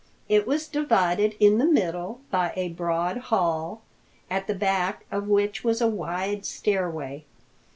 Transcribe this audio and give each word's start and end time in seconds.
It 0.27 0.47
was 0.47 0.67
divided 0.67 1.35
in 1.39 1.59
the 1.59 1.65
middle 1.67 2.21
by 2.31 2.53
a 2.55 2.69
broad 2.69 3.17
hall, 3.29 3.83
at 4.31 4.47
the 4.47 4.55
back 4.55 5.05
of 5.11 5.27
which 5.27 5.63
was 5.63 5.79
a 5.79 5.85
wide 5.87 6.43
stairway. 6.43 7.23